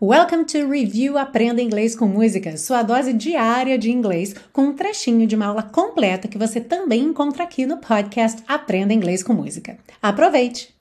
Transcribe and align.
Welcome 0.00 0.44
to 0.44 0.70
Review 0.70 1.18
Aprenda 1.18 1.60
Inglês 1.60 1.96
com 1.96 2.06
Música, 2.06 2.56
sua 2.56 2.84
dose 2.84 3.12
diária 3.12 3.76
de 3.76 3.90
inglês, 3.90 4.32
com 4.52 4.66
um 4.66 4.72
trechinho 4.72 5.26
de 5.26 5.34
uma 5.34 5.46
aula 5.46 5.64
completa 5.64 6.28
que 6.28 6.38
você 6.38 6.60
também 6.60 7.02
encontra 7.02 7.42
aqui 7.42 7.66
no 7.66 7.78
podcast 7.78 8.40
Aprenda 8.46 8.94
Inglês 8.94 9.24
com 9.24 9.32
Música. 9.32 9.76
Aproveite! 10.00 10.72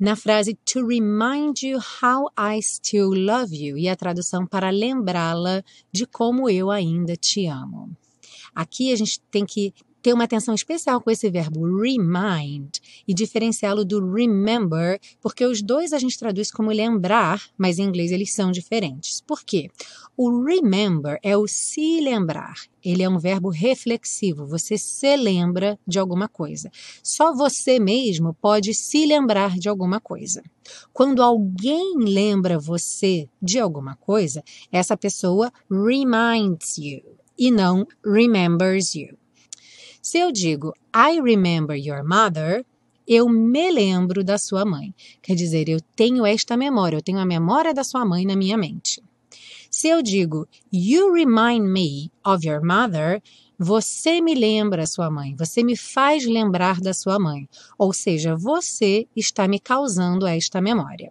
Na 0.00 0.16
frase 0.16 0.54
to 0.64 0.86
remind 0.86 1.62
you 1.62 1.78
how 1.78 2.30
I 2.38 2.62
still 2.62 3.10
love 3.10 3.54
you 3.54 3.76
e 3.76 3.86
a 3.86 3.94
tradução 3.94 4.46
para 4.46 4.70
lembrá-la 4.70 5.62
de 5.92 6.06
como 6.06 6.48
eu 6.48 6.70
ainda 6.70 7.14
te 7.16 7.44
amo. 7.44 7.94
Aqui 8.54 8.94
a 8.94 8.96
gente 8.96 9.20
tem 9.30 9.44
que 9.44 9.74
ter 10.04 10.12
uma 10.12 10.24
atenção 10.24 10.54
especial 10.54 11.00
com 11.00 11.10
esse 11.10 11.30
verbo 11.30 11.80
remind 11.80 12.76
e 13.08 13.14
diferenciá-lo 13.14 13.86
do 13.86 14.12
remember, 14.12 15.00
porque 15.18 15.46
os 15.46 15.62
dois 15.62 15.94
a 15.94 15.98
gente 15.98 16.18
traduz 16.18 16.50
como 16.50 16.70
lembrar, 16.70 17.42
mas 17.56 17.78
em 17.78 17.84
inglês 17.84 18.12
eles 18.12 18.34
são 18.34 18.52
diferentes. 18.52 19.22
Por 19.22 19.42
quê? 19.42 19.70
O 20.14 20.44
remember 20.44 21.18
é 21.22 21.34
o 21.38 21.48
se 21.48 22.02
lembrar. 22.02 22.54
Ele 22.84 23.02
é 23.02 23.08
um 23.08 23.18
verbo 23.18 23.48
reflexivo. 23.48 24.46
Você 24.46 24.76
se 24.76 25.16
lembra 25.16 25.78
de 25.88 25.98
alguma 25.98 26.28
coisa. 26.28 26.70
Só 27.02 27.34
você 27.34 27.80
mesmo 27.80 28.34
pode 28.34 28.74
se 28.74 29.06
lembrar 29.06 29.58
de 29.58 29.70
alguma 29.70 30.00
coisa. 30.00 30.42
Quando 30.92 31.22
alguém 31.22 31.94
lembra 31.96 32.58
você 32.58 33.26
de 33.40 33.58
alguma 33.58 33.96
coisa, 33.96 34.44
essa 34.70 34.98
pessoa 34.98 35.50
reminds 35.70 36.76
you 36.76 37.00
e 37.38 37.50
não 37.50 37.86
remembers 38.04 38.94
you. 38.94 39.23
Se 40.04 40.18
eu 40.18 40.30
digo 40.30 40.74
I 40.94 41.18
remember 41.18 41.74
your 41.74 42.04
mother, 42.04 42.62
eu 43.08 43.26
me 43.26 43.72
lembro 43.72 44.22
da 44.22 44.36
sua 44.36 44.62
mãe. 44.62 44.94
Quer 45.22 45.34
dizer, 45.34 45.66
eu 45.66 45.80
tenho 45.96 46.26
esta 46.26 46.58
memória, 46.58 46.98
eu 46.98 47.02
tenho 47.02 47.18
a 47.18 47.24
memória 47.24 47.72
da 47.72 47.82
sua 47.82 48.04
mãe 48.04 48.26
na 48.26 48.36
minha 48.36 48.58
mente. 48.58 49.02
Se 49.70 49.88
eu 49.88 50.02
digo 50.02 50.46
You 50.70 51.10
remind 51.14 51.64
me 51.64 52.12
of 52.22 52.46
your 52.46 52.62
mother, 52.62 53.22
você 53.58 54.20
me 54.20 54.34
lembra 54.34 54.86
sua 54.86 55.10
mãe, 55.10 55.34
você 55.38 55.64
me 55.64 55.74
faz 55.74 56.26
lembrar 56.26 56.82
da 56.82 56.92
sua 56.92 57.18
mãe. 57.18 57.48
Ou 57.78 57.94
seja, 57.94 58.36
você 58.36 59.08
está 59.16 59.48
me 59.48 59.58
causando 59.58 60.26
esta 60.26 60.60
memória. 60.60 61.10